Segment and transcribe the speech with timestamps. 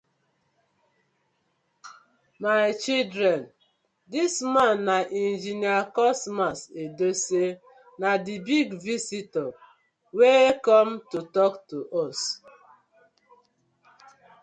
[2.43, 3.39] My children,
[4.13, 7.49] dis man na Engineer Cosmas Edosie,
[8.01, 9.49] na di big visitor
[10.17, 12.21] wey com to tok to us.